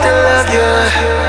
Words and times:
still 0.00 0.14
love 0.14 0.54
you. 0.54 1.19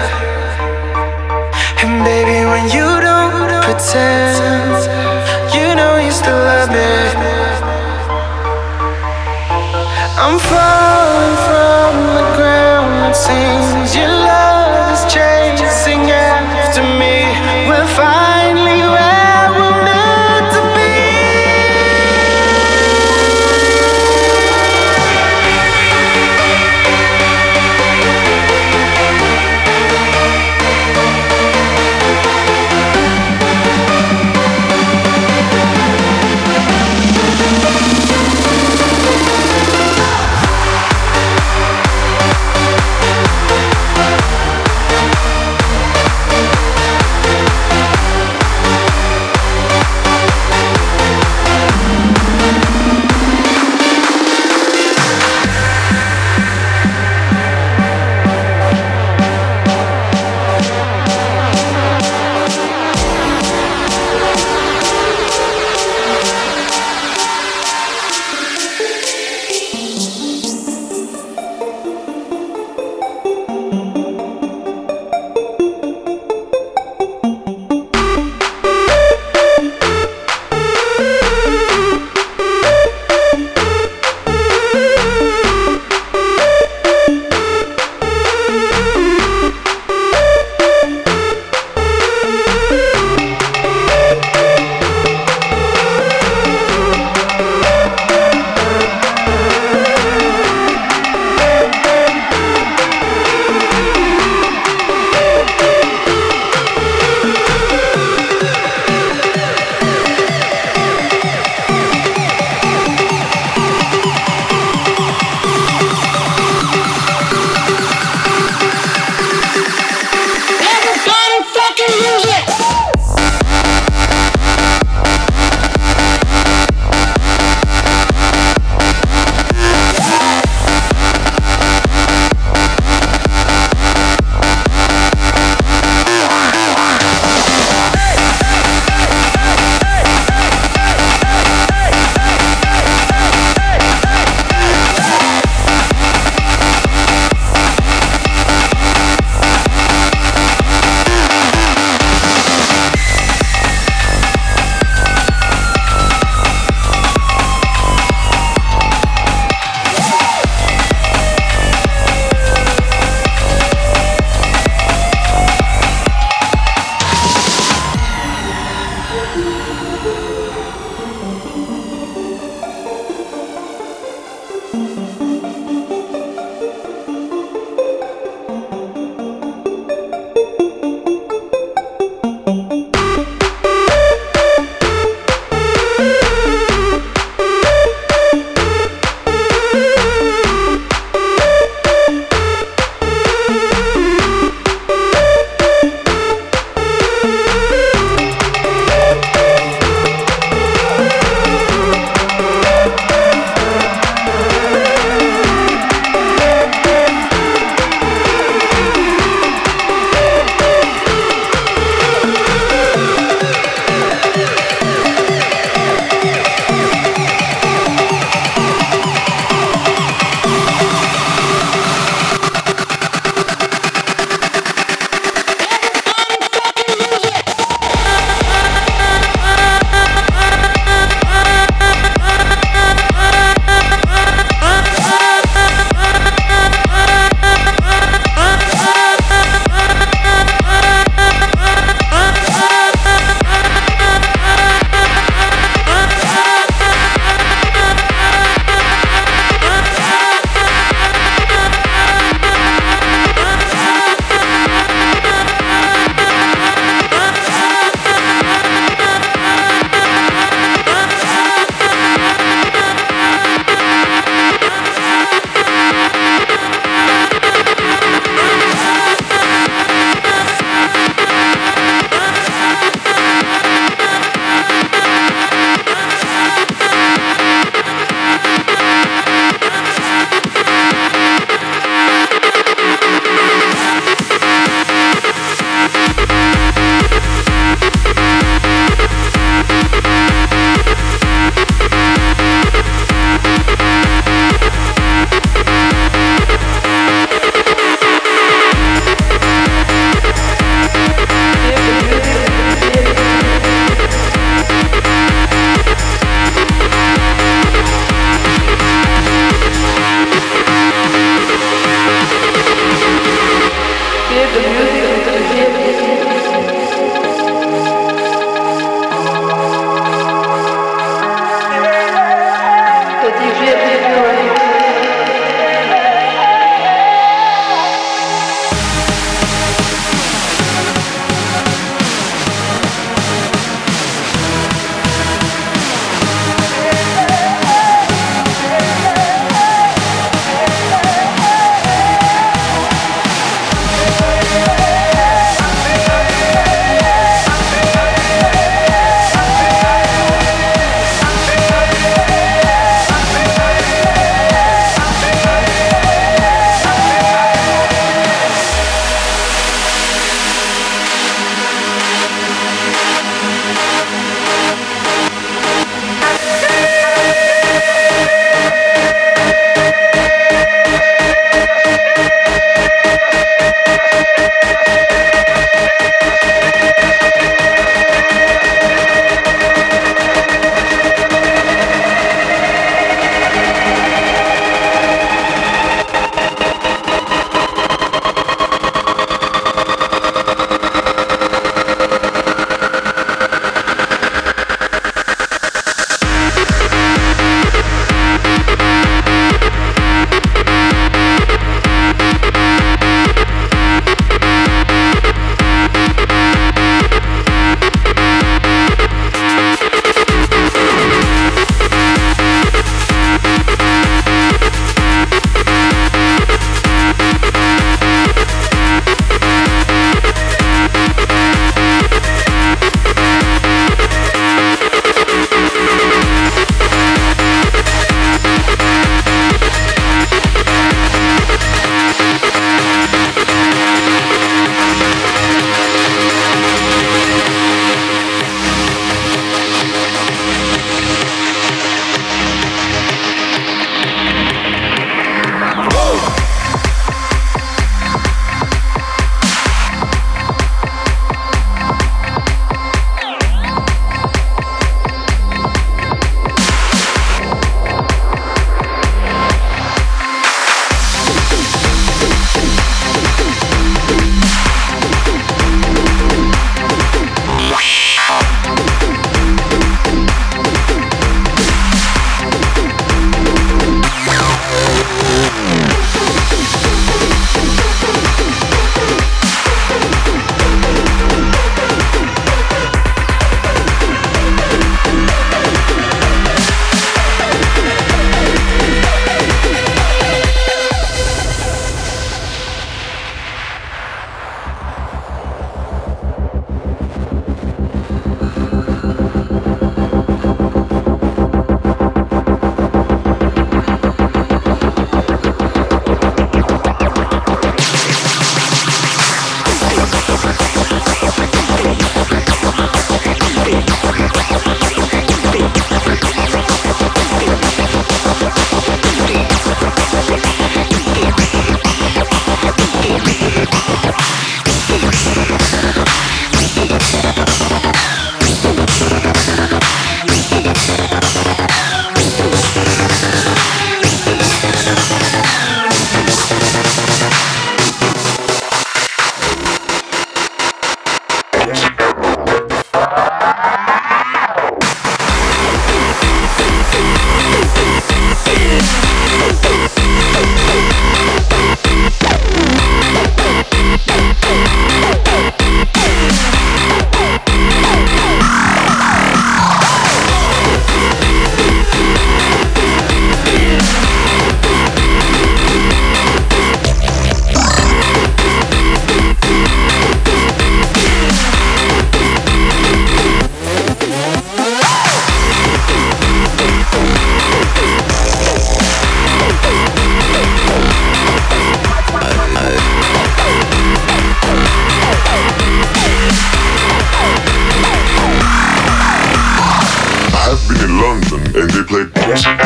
play 591.92 592.06
bass. 592.06 592.61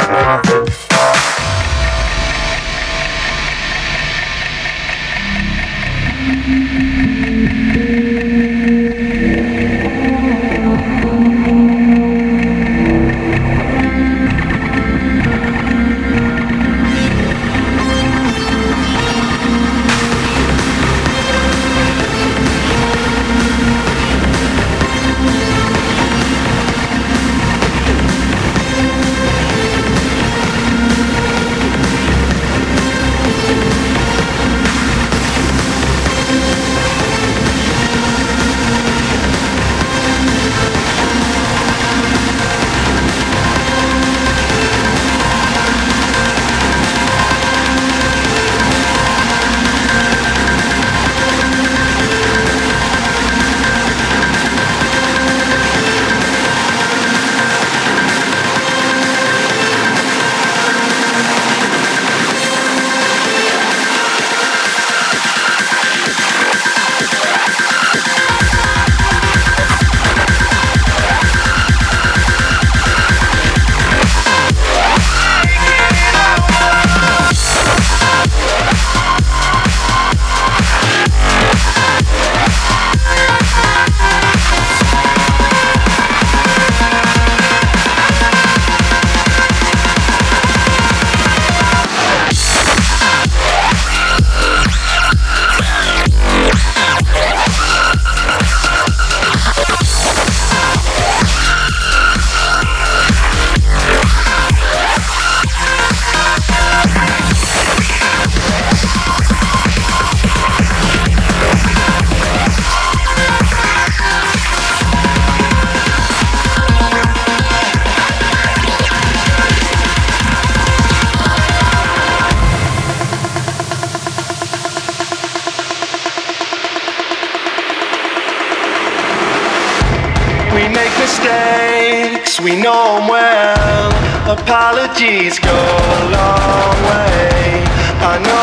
Apologies 134.37 135.39
go 135.39 135.49
a 135.49 136.01
long 136.15 136.77
way. 136.89 137.63
I 138.11 138.19
know 138.23 138.34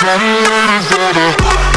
Tell 0.00 0.18
me 0.18 0.32
that 0.32 1.69